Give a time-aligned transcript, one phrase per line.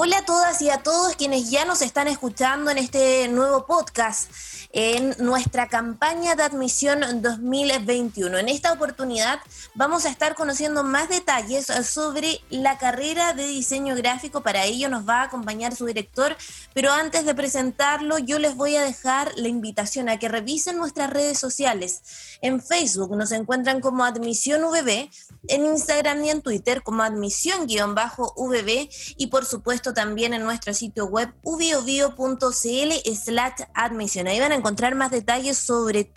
[0.00, 4.30] Hola a todas y a todos quienes ya nos están escuchando en este nuevo podcast
[4.72, 8.38] en nuestra campaña de admisión 2021.
[8.38, 9.40] En esta oportunidad
[9.74, 14.42] vamos a estar conociendo más detalles sobre la carrera de diseño gráfico.
[14.42, 16.36] Para ello nos va a acompañar su director,
[16.74, 21.10] pero antes de presentarlo yo les voy a dejar la invitación a que revisen nuestras
[21.10, 22.02] redes sociales.
[22.42, 25.10] En Facebook nos encuentran como Admisión VB,
[25.48, 31.32] en Instagram y en Twitter como admisión-VB y por supuesto también en nuestro sitio web
[31.42, 34.28] ubiobio.cl slash admisión.
[34.28, 36.12] Ahí van a encontrar más detalles sobre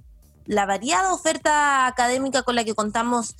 [0.45, 3.35] la variada oferta académica con la que contamos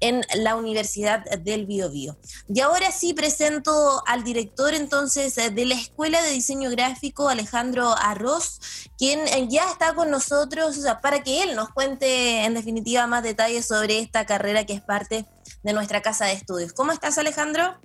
[0.00, 2.16] en la Universidad del Biobío.
[2.52, 8.60] Y ahora sí presento al director entonces de la Escuela de Diseño Gráfico, Alejandro Arroz,
[8.98, 13.98] quien ya está con nosotros para que él nos cuente en definitiva más detalles sobre
[13.98, 15.26] esta carrera que es parte
[15.62, 16.72] de nuestra casa de estudios.
[16.72, 17.76] ¿Cómo estás Alejandro?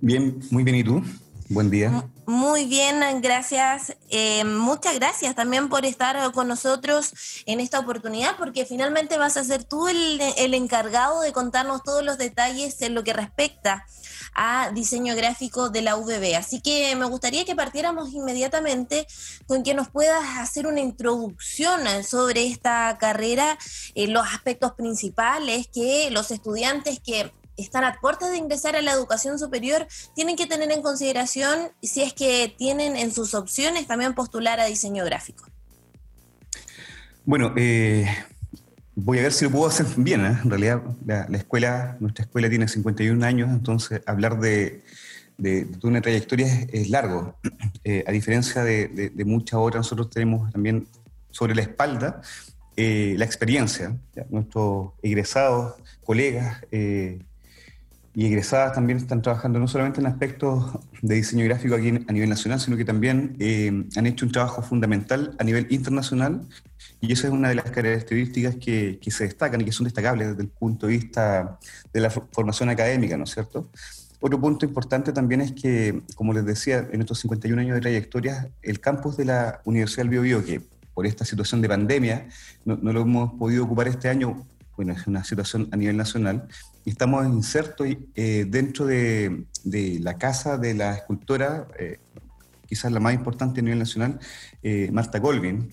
[0.00, 1.02] Bien, muy bien, ¿y tú?
[1.50, 2.04] Buen día.
[2.26, 3.96] Muy bien, gracias.
[4.10, 7.14] Eh, muchas gracias también por estar con nosotros
[7.46, 10.20] en esta oportunidad, porque finalmente vas a ser tú el,
[10.52, 13.86] encargado de contarnos todos los detalles en lo que respecta
[14.34, 16.36] a diseño gráfico de la UBB.
[16.36, 19.06] Así que me gustaría que partiéramos inmediatamente
[19.46, 23.56] con que nos puedas hacer una introducción sobre esta carrera,
[23.94, 28.92] eh, los aspectos principales que los estudiantes que están a puertas de ingresar a la
[28.92, 34.14] educación superior tienen que tener en consideración si es que tienen en sus opciones también
[34.14, 35.44] postular a diseño gráfico.
[37.24, 38.06] Bueno, eh,
[38.94, 40.24] voy a ver si lo puedo hacer bien.
[40.24, 40.38] ¿eh?
[40.42, 44.82] En realidad, la, escuela, nuestra escuela tiene 51 años, entonces hablar de,
[45.82, 47.36] una trayectoria es, largo.
[47.84, 50.86] Eh, a diferencia de, muchas otras, nosotros tenemos también
[51.30, 52.20] sobre la espalda
[52.76, 53.96] la experiencia.
[54.28, 56.60] Nuestros egresados, colegas,
[58.18, 62.28] y egresadas también están trabajando no solamente en aspectos de diseño gráfico aquí a nivel
[62.28, 66.40] nacional, sino que también eh, han hecho un trabajo fundamental a nivel internacional
[67.00, 70.30] y esa es una de las características que, que, se destacan y que son destacables
[70.30, 71.60] desde el punto de vista
[71.92, 73.70] de la formación académica, ¿no es cierto?
[74.18, 78.48] Otro punto importante también es que, como les decía, en estos 51 años de trayectoria,
[78.62, 80.60] el campus de la Universidad del Biobío, que
[80.92, 82.26] por esta situación de pandemia
[82.64, 84.44] no, no lo hemos podido ocupar este año,
[84.74, 86.48] bueno, es una situación a nivel nacional,
[86.88, 89.44] estamos insertos eh, dentro de,
[90.00, 91.98] la casa de la escultora, eh,
[92.66, 94.18] quizás la más importante a nivel nacional,
[94.62, 95.72] eh, Marta Colvin.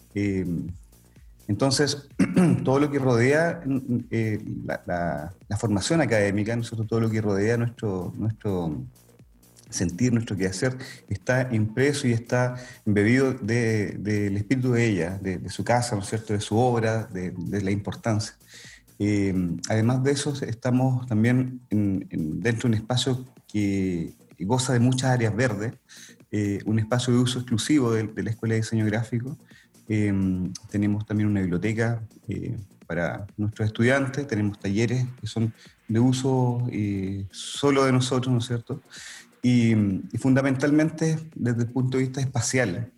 [1.48, 2.09] entonces,
[2.64, 3.62] todo lo que rodea
[4.76, 8.84] la, formación académica, nosotros todo lo que rodea nuestro, nuestro
[9.70, 10.78] sentir, nuestro quehacer,
[11.09, 12.56] está impreso y está
[12.86, 17.62] embebido del espíritu de ella, de, su casa, ¿no es cierto?, de su obra, de
[17.62, 18.34] la importancia.
[19.00, 25.36] Eh, además de eso, estamos también dentro de un espacio que goza de muchas áreas
[25.36, 25.74] verdes,
[26.32, 29.38] eh, un espacio de uso exclusivo de, la Escuela de Diseño Gráfico.
[29.88, 30.14] Eh,
[30.70, 32.02] tenemos también una biblioteca
[32.88, 35.54] para nuestros estudiantes, tenemos talleres que son
[35.88, 36.68] de uso
[37.32, 38.82] solo de nosotros, ¿no es cierto?
[39.48, 39.76] y
[40.18, 42.92] fundamentalmente desde el punto de vista espacial.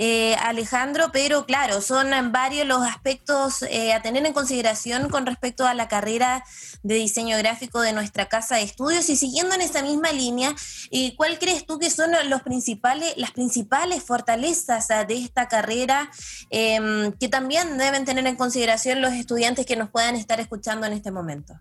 [0.00, 5.66] Eh, Alejandro, pero claro, son varios los aspectos eh, a tener en consideración con respecto
[5.66, 6.44] a la carrera
[6.84, 10.54] de diseño gráfico de nuestra casa de estudios y siguiendo en esa misma línea,
[10.92, 16.08] eh, ¿cuál crees tú que son los principales, las principales fortalezas de esta carrera
[16.50, 20.92] em, que también deben tener en consideración los estudiantes que nos puedan estar escuchando en
[20.92, 21.54] este momento?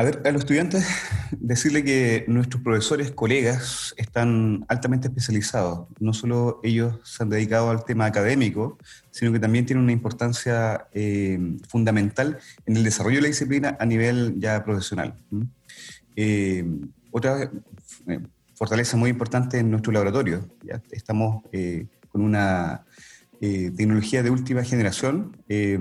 [0.00, 0.86] A ver, a los estudiantes
[1.32, 5.88] decirle que nuestros profesores, colegas, están altamente especializados.
[5.98, 8.78] No solo ellos se han dedicado al tema académico,
[9.10, 13.84] sino que también tienen una importancia eh, fundamental en el desarrollo de la disciplina a
[13.84, 15.16] nivel ya profesional.
[16.16, 16.64] Eh,
[17.10, 17.50] otra
[18.06, 18.20] eh,
[18.54, 20.48] fortaleza muy importante en nuestro laboratorio.
[20.62, 20.80] ¿ya?
[20.92, 21.42] Estamos
[22.08, 22.86] con una
[23.42, 25.78] eh, tecnología de última generación eh,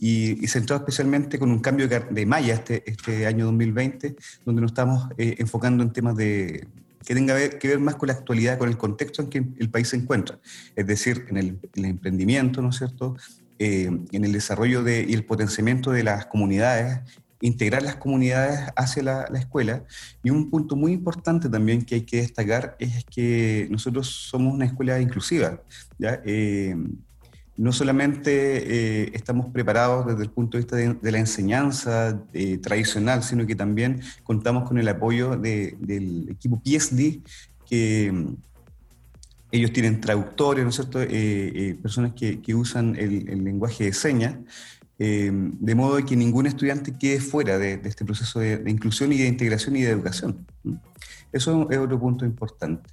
[0.00, 4.16] y, centrado especialmente con un cambio de malla este, este año 2020,
[4.46, 6.66] donde nos estamos eh, enfocando en temas de,
[7.04, 9.88] que tenga que ver más con la actualidad, con el contexto en que el país
[9.88, 10.38] se encuentra,
[10.74, 13.16] es decir, en el, emprendimiento, ¿no es cierto?,
[13.58, 17.00] en el desarrollo de, y el potenciamiento de las comunidades
[17.44, 19.84] integrar las comunidades hacia la, escuela.
[20.22, 24.64] Y un punto muy importante también que hay que destacar es que nosotros somos una
[24.64, 25.60] escuela inclusiva.
[25.98, 26.22] ¿ya?
[26.24, 26.74] Eh,
[27.58, 28.32] no solamente
[29.04, 33.54] eh, estamos preparados desde el punto de vista de, la enseñanza eh, tradicional, sino que
[33.54, 37.20] también contamos con el apoyo del equipo PSD,
[37.68, 38.36] que mm,
[39.52, 40.98] ellos tienen traductores, ¿no es cierto?
[41.82, 44.34] personas que, usan el, el, lenguaje de señas
[44.98, 49.26] eh, de modo que ningún estudiante quede fuera de, este proceso de, inclusión y de
[49.26, 50.46] integración y de educación.
[51.32, 52.90] Eso es otro punto importante.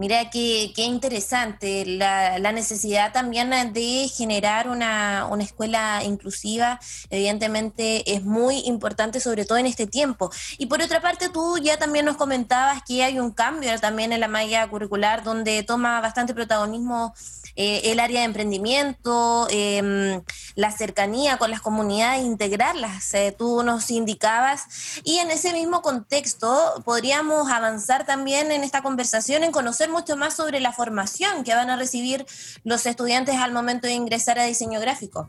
[0.00, 6.80] Mira qué, qué interesante la, la, necesidad también de generar una, una, escuela inclusiva,
[7.10, 10.30] evidentemente es muy importante, sobre todo en este tiempo.
[10.56, 14.20] Y por otra parte, tú ya también nos comentabas que hay un cambio también en
[14.20, 17.12] la malla curricular donde toma bastante protagonismo
[17.62, 20.22] eh, el área de emprendimiento, em,
[20.54, 25.02] la cercanía con las comunidades, integrarlas, eh, tú nos indicabas.
[25.04, 30.36] Y en ese mismo contexto podríamos avanzar también en esta conversación en conocer mucho más
[30.36, 32.24] sobre la formación que van a recibir
[32.64, 35.28] los estudiantes al momento de ingresar a diseño gráfico.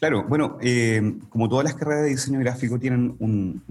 [0.00, 3.62] Claro, bueno, eh, como todas las carreras de diseño gráfico tienen un,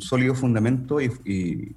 [0.00, 1.76] sólido fundamento y,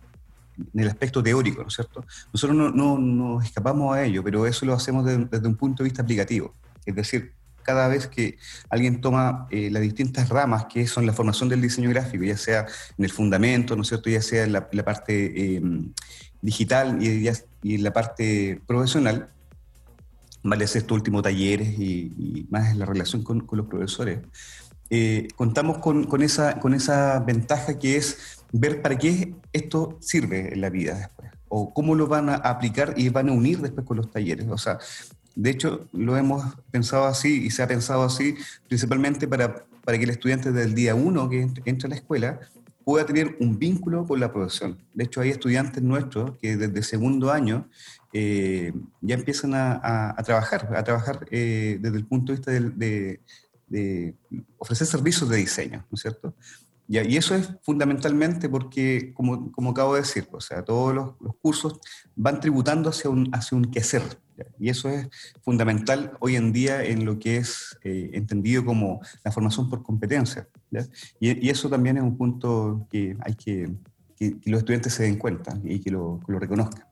[0.73, 2.05] en el aspecto teórico, ¿no es cierto?
[2.33, 5.89] Nosotros no, no, nos escapamos a ello, pero eso lo hacemos desde un punto de
[5.89, 6.53] vista aplicativo.
[6.85, 7.33] Es decir,
[7.63, 8.37] cada vez que
[8.69, 12.65] alguien toma eh, las distintas ramas que son la formación del diseño gráfico, ya sea
[12.97, 15.61] en el fundamento, ¿no es cierto?, ya sea en la, parte eh,
[16.41, 17.29] digital y,
[17.61, 19.29] y, en la parte profesional,
[20.43, 24.19] vale hacer tu último talleres y, más en la relación con, con los profesores,
[24.89, 30.53] eh, contamos con, con, esa, con esa ventaja que es ver para qué esto sirve
[30.53, 33.85] en la vida después, o cómo lo van a aplicar y van a unir después
[33.85, 34.47] con los talleres.
[34.49, 34.79] O sea,
[35.35, 38.35] de hecho, lo hemos pensado así y se ha pensado así
[38.67, 42.39] principalmente para, para que el estudiante del día uno que entra a la escuela
[42.83, 44.79] pueda tener un vínculo con la profesión.
[44.93, 47.69] De hecho, hay estudiantes nuestros que desde segundo año
[48.13, 52.51] eh, ya empiezan a, trabajar, a trabajar eh, desde el punto de vista
[53.67, 54.15] de
[54.57, 56.33] ofrecer servicios de diseño, ¿no es cierto?
[56.89, 61.79] Y, eso es fundamentalmente porque, como, como, acabo de decir, o sea, todos los, cursos
[62.15, 64.01] van tributando hacia un, hacia un quehacer.
[64.57, 65.07] Y eso es
[65.43, 70.47] fundamental hoy en día en lo que es eh, entendido como la formación por competencia.
[71.19, 73.71] Y, eso también es un punto que hay que,
[74.17, 76.88] que, los estudiantes se den cuenta y que lo reconozcan.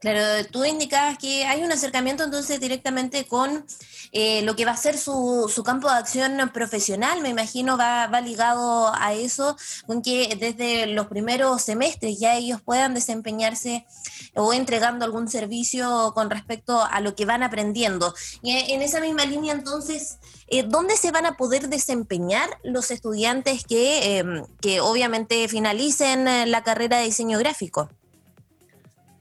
[0.00, 3.66] Claro, tú indicabas que hay un acercamiento entonces directamente con
[4.12, 8.22] eh, lo que va a ser su, campo de acción profesional, me imagino va, va,
[8.22, 13.86] ligado a eso, con que desde los primeros semestres ya ellos puedan desempeñarse
[14.34, 18.14] o entregando algún servicio con respecto a lo que van aprendiendo.
[18.42, 20.16] Y en esa misma línea entonces,
[20.48, 26.64] eh, ¿dónde se van a poder desempeñar los estudiantes que, em, que obviamente finalicen la
[26.64, 27.90] carrera de diseño gráfico?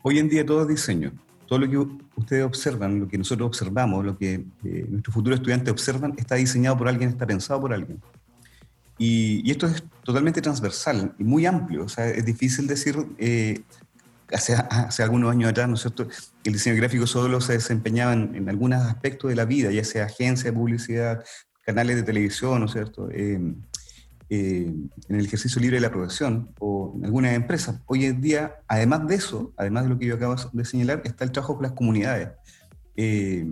[0.01, 1.11] Hoy en día todo es diseño.
[1.45, 1.77] Todo lo que
[2.15, 6.77] ustedes observan, lo que nosotros observamos, lo que eh, nuestros futuros estudiantes observan, está diseñado
[6.77, 7.99] por alguien, está pensado por alguien.
[8.97, 11.85] Y, esto es totalmente transversal y muy amplio.
[11.85, 13.61] O sea, es difícil decir, eh,
[14.31, 16.07] hace, hace, algunos años atrás, ¿no es cierto?,
[16.43, 20.05] el diseño gráfico solo se desempeñaba en, en algunos aspectos de la vida, ya sea
[20.05, 21.23] agencia de publicidad,
[21.65, 23.39] canales de televisión, ¿no es cierto?, eh,
[24.31, 24.71] eh,
[25.07, 27.81] en el ejercicio libre de la profesión o en alguna empresa.
[27.87, 31.23] Hoy en día, además de eso, además de lo que yo acabo de señalar, está
[31.23, 32.29] el trabajo con las comunidades.
[32.95, 33.47] Eh,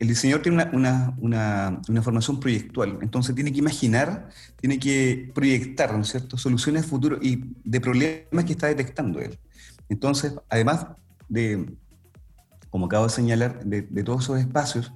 [0.00, 4.28] el diseñador tiene una, una, una, formación proyectual, entonces tiene que imaginar,
[4.60, 9.38] tiene que proyectar, ¿no es cierto?, soluciones futuras y de problemas que está detectando él.
[9.88, 10.88] Entonces, además
[11.28, 11.76] de,
[12.70, 14.92] como acabo de señalar, de, de todos esos espacios,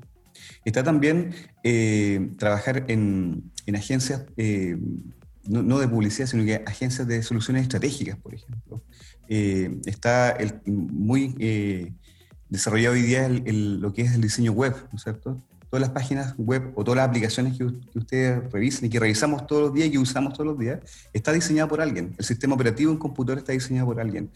[0.64, 4.76] Está también eh, trabajar en, agencias, eh,
[5.46, 8.82] no, de publicidad, sino que agencias de soluciones estratégicas, por ejemplo.
[9.28, 11.34] Eh, está el, muy
[12.48, 15.40] desarrollado hoy día lo que es el diseño web, ¿no es cierto?
[15.70, 19.62] Todas las páginas web o todas las aplicaciones que, ustedes revisen y que revisamos todos
[19.62, 20.80] los días y que usamos todos los días,
[21.12, 22.14] está diseñado por alguien.
[22.18, 24.30] El sistema operativo en computador está diseñado por alguien.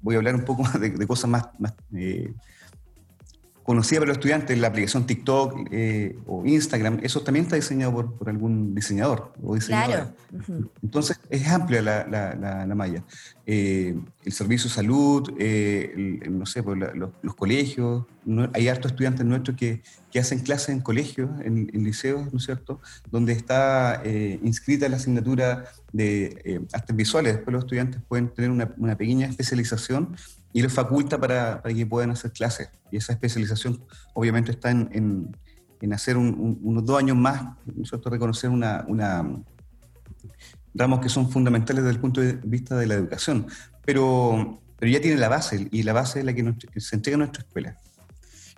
[0.00, 1.44] voy a hablar un poco de, de cosas más
[3.64, 8.28] conocida para los estudiantes, la aplicación TikTok eh, o Instagram, eso también está diseñado por,
[8.28, 10.14] algún diseñador o diseñadora.
[10.28, 10.70] Claro.
[10.82, 12.04] Entonces, es amplia la,
[12.66, 13.02] la, malla.
[13.46, 18.04] Eh, el servicio de salud, eh, no sé, pues, los, colegios,
[18.52, 22.80] hay hartos estudiantes nuestros que, que hacen clases en colegios, en, liceos, ¿no es cierto?,
[23.10, 24.02] donde está
[24.42, 25.64] inscrita la asignatura
[25.94, 27.36] de artes visuales.
[27.36, 30.16] Después los estudiantes pueden tener una, pequeña especialización
[30.52, 32.68] y les faculta para, para, que puedan hacer clases.
[32.90, 33.80] Y esa especialización
[34.12, 34.88] obviamente está en,
[35.80, 39.22] en, hacer unos dos años más, nosotros reconocer una, una,
[40.74, 43.46] ramos que son fundamentales desde el punto de vista de la educación,
[43.84, 47.16] pero, pero ya tiene la base y la base es la que, que se entrega
[47.16, 47.76] en nuestra escuela.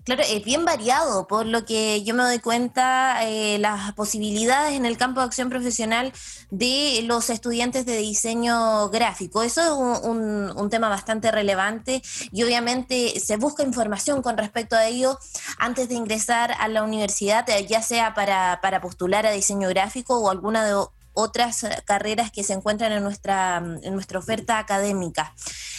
[0.07, 4.87] Claro, es bien variado, por lo que yo me doy cuenta eh, las posibilidades en
[4.87, 6.13] el campo de acción profesional
[6.49, 9.43] de los estudiantes de diseño gráfico.
[9.43, 15.19] Eso es un, tema bastante relevante y obviamente se busca información con respecto a ello
[15.59, 20.31] antes de ingresar a la universidad, ya sea para, para postular a diseño gráfico o
[20.31, 25.35] alguna de otras carreras que se encuentran en nuestra, en nuestra oferta académica.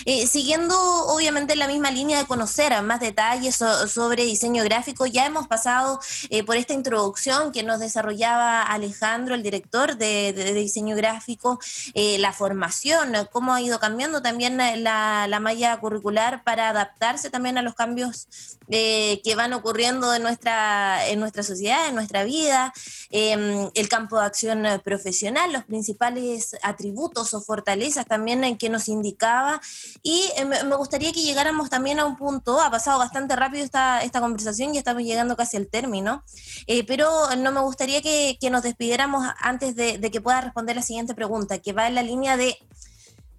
[0.06, 0.75] Siguiendo
[1.08, 6.00] obviamente la misma línea de conocer más detalles sobre diseño gráfico, ya hemos pasado
[6.46, 11.60] por esta introducción que nos desarrollaba Alejandro, el director de, diseño gráfico,
[11.96, 17.62] la formación, cómo ha ido cambiando también la, la malla curricular para adaptarse también a
[17.62, 18.27] los cambios
[18.70, 22.74] que van ocurriendo en nuestra, en nuestra sociedad, en nuestra vida,
[23.10, 28.89] em, el campo de acción profesional, los principales atributos o fortalezas también en que nos
[28.89, 29.62] indicaba.
[30.03, 34.01] Y eh, me gustaría que llegáramos también a un punto, ha pasado bastante rápido esta,
[34.01, 36.24] esta conversación y estamos llegando casi al término,
[36.67, 41.13] eh, pero no me gustaría que, nos despidiéramos antes de, que pueda responder la siguiente
[41.13, 42.58] pregunta, que va en la línea de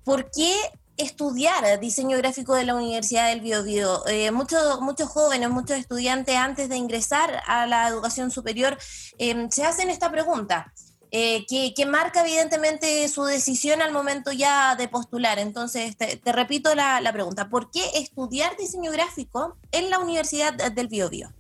[0.05, 0.55] ¿por qué
[0.99, 4.07] estudiar diseño gráfico de la Universidad del Biobío.
[4.09, 8.77] Eh, muchos, muchos jóvenes, muchos estudiantes antes de ingresar a la educación superior
[9.17, 10.73] em, se hacen esta pregunta.
[11.11, 15.39] Eh, que, marca evidentemente su decisión al momento ya de postular.
[15.39, 21.33] Entonces, te, repito la, pregunta, ¿por qué estudiar diseño gráfico en la Universidad del Biobío?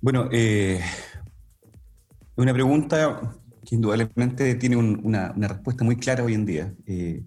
[0.00, 0.80] Bueno, eh,
[2.36, 3.34] una pregunta
[3.64, 6.74] que indudablemente tiene una, respuesta muy clara hoy en día.
[6.86, 7.24] Eh,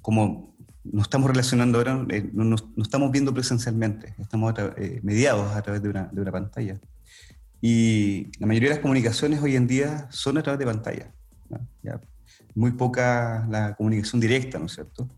[0.00, 0.52] como
[0.84, 5.82] nos estamos relacionando ahora, eh, no nos, estamos viendo presencialmente, estamos eh, mediados a través
[5.82, 6.80] de una, de una, pantalla.
[7.64, 11.12] Y la mayoría de las comunicaciones hoy en día son a través de pantalla.
[12.54, 15.08] muy poca la comunicación directa, ¿no es cierto?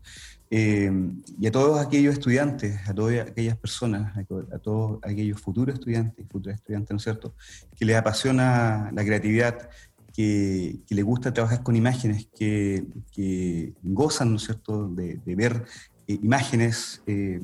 [0.51, 0.91] Eh,
[1.39, 6.29] y a todos aquellos estudiantes, a todas aquellas personas, a, todos aquellos futuros estudiantes y
[6.29, 7.35] futuras estudiantes, ¿no es cierto?,
[7.75, 9.67] que les apasiona la creatividad,
[10.13, 15.65] que, le gusta trabajar con imágenes, que, gozan, ¿no es cierto?, de, ver
[16.07, 17.01] eh, imágenes.
[17.07, 17.41] Eh,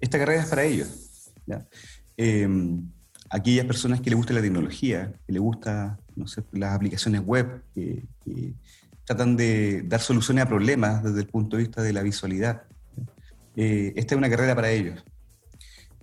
[0.00, 1.32] esta carrera es para ellos.
[2.16, 2.90] Em,
[3.30, 7.62] aquellas personas que le gusta la tecnología, que le gusta no sé, las aplicaciones web,
[7.74, 8.04] que,
[9.04, 12.64] tratan de dar soluciones a problemas desde el punto de vista de la visualidad.
[13.56, 15.02] Eh, esta es una carrera para ellos.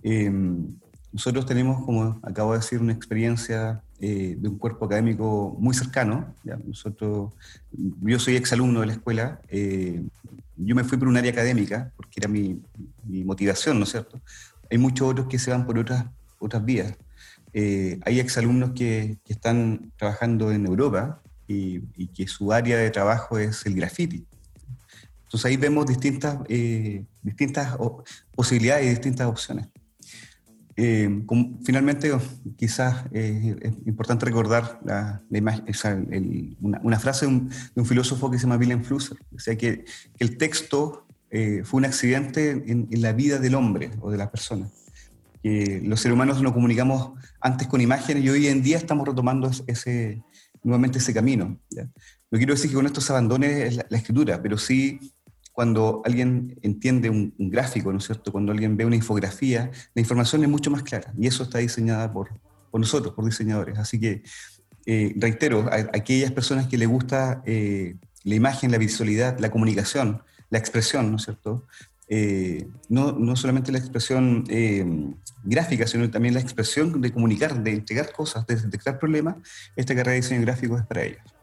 [0.02, 0.74] Em,
[1.12, 6.34] nosotros tenemos, como acabo de decir, una experiencia eh, de un cuerpo académico muy cercano.
[6.66, 7.32] Nosotros,
[7.72, 10.02] yo soy exalumno de la escuela, eh,
[10.56, 12.60] yo me fui por un área académica, porque era mi,
[13.24, 14.20] motivación, ¿no es cierto?
[14.70, 16.06] Hay muchos otros que se van por otras,
[16.38, 16.94] otras vías.
[17.58, 22.90] Eh, hay exalumnos que, que están trabajando en Europa y, y, que su área de
[22.90, 24.26] trabajo es el graffiti.
[25.24, 26.38] Entonces ahí vemos distintas,
[27.22, 27.76] distintas
[28.34, 29.68] posibilidades y distintas opciones.
[30.78, 31.22] Eh,
[31.64, 32.12] finalmente,
[32.56, 35.22] quizás eh, es importante recordar la,
[36.82, 39.86] una, frase de un, filósofo que se llama William Flusser, o sea, que,
[40.18, 44.70] el texto eh, fue un accidente en, la vida del hombre o de las personas.
[45.46, 49.48] Que los seres humanos nos comunicamos antes con imágenes y hoy en día estamos retomando
[49.68, 50.20] ese,
[50.64, 51.60] nuevamente ese camino.
[51.70, 54.98] No quiero decir que con esto se abandone la, la escritura, pero sí
[55.52, 58.32] cuando alguien entiende un, gráfico, ¿no es cierto?
[58.32, 62.12] Cuando alguien ve una infografía, la información es mucho más clara y eso está diseñada
[62.12, 62.28] por,
[62.70, 63.78] por nosotros, por diseñadores.
[63.78, 64.22] Así que,
[64.84, 70.22] eh, reitero, a, aquellas personas que les gusta eh, la imagen, la visualidad, la comunicación,
[70.50, 71.66] la expresión, ¿no es cierto?
[72.08, 74.44] Eh, no, no, solamente la expresión
[75.44, 79.36] gráfica, sino también la expresión de comunicar, de entregar cosas, de detectar problemas,
[79.74, 81.35] esta carrera de diseño gráfico es para ellos.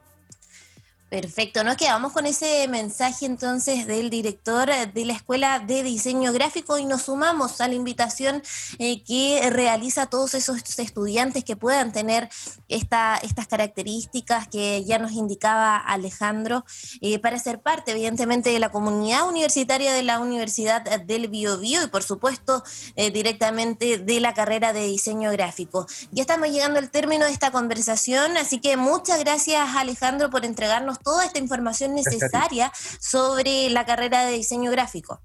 [1.13, 6.79] Perfecto, nos quedamos con ese mensaje entonces del director de la Escuela de Diseño Gráfico
[6.79, 8.41] y nos sumamos a la invitación
[8.79, 12.29] eh, que realiza a todos esos estudiantes que puedan tener
[12.67, 16.65] esta, estas características que ya nos indicaba Alejandro
[16.99, 21.87] eh, para ser parte evidentemente de la comunidad universitaria de la Universidad del Biobío y
[21.89, 22.63] por supuesto
[22.95, 25.85] eh, directamente de la carrera de Diseño Gráfico.
[26.09, 30.97] Ya estamos llegando al término de esta conversación, así que muchas gracias Alejandro por entregarnos
[31.03, 35.21] toda esta información necesaria sobre la carrera de diseño gráfico.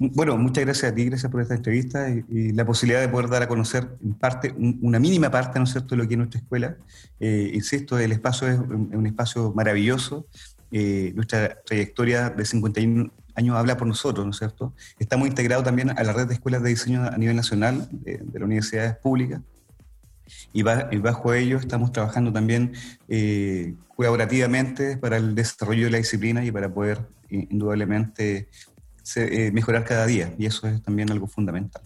[0.00, 3.42] Bueno, muchas gracias a ti, gracias por esta entrevista y, la posibilidad de poder dar
[3.42, 6.40] a conocer en parte, una mínima parte, ¿no es cierto?, de lo que es nuestra
[6.40, 6.76] escuela.
[7.18, 10.26] Eh, insisto, el espacio es un, espacio maravilloso.
[10.70, 14.72] Eh, nuestra trayectoria de 51 años habla por nosotros, ¿no es cierto?
[15.00, 18.38] Estamos integrados también a la red de escuelas de diseño a nivel nacional de, de
[18.38, 19.40] las universidades públicas
[20.52, 22.72] y, bajo ello estamos trabajando también
[23.08, 28.48] eh, colaborativamente para el desarrollo de la disciplina y para poder indudablemente
[29.16, 31.82] eh, mejorar cada día, y eso es también algo fundamental.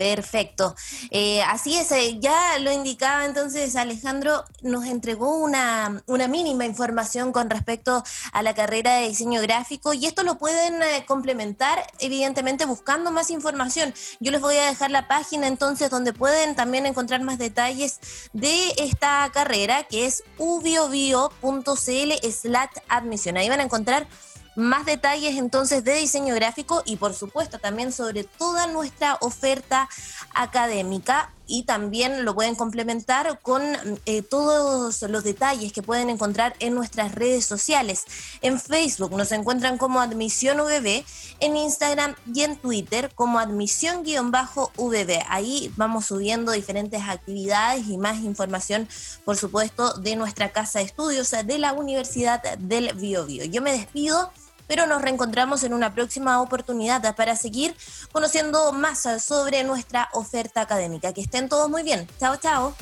[0.00, 0.74] Perfecto.
[1.10, 7.32] Eh, así es, eh, ya lo indicaba entonces Alejandro, nos entregó una, una, mínima información
[7.32, 8.02] con respecto
[8.32, 13.28] a la carrera de diseño gráfico y esto lo pueden eh, complementar evidentemente buscando más
[13.28, 13.92] información.
[14.20, 18.00] Yo les voy a dejar la página entonces donde pueden también encontrar más detalles
[18.32, 23.36] de esta carrera que es ubiobio.cl slash admisión.
[23.36, 24.08] Ahí van a encontrar
[24.56, 29.88] más detalles entonces de diseño gráfico y por supuesto también sobre toda nuestra oferta
[30.34, 33.62] académica y también lo pueden complementar con
[34.06, 38.04] eh, todos los detalles que pueden encontrar en nuestras redes sociales.
[38.40, 41.04] En Facebook nos encuentran como Admisión VB,
[41.40, 45.24] en Instagram y en Twitter como Admisión-VB.
[45.28, 48.88] Ahí vamos subiendo diferentes actividades y más información,
[49.24, 53.44] por supuesto, de nuestra casa de estudios de la Universidad del Biobío.
[53.44, 54.30] Yo me despido
[54.70, 57.74] pero nos reencontramos en una próxima oportunidad para seguir
[58.12, 61.12] conociendo más sobre nuestra oferta académica.
[61.12, 62.06] Que estén todos muy bien.
[62.20, 62.72] Chao, chao.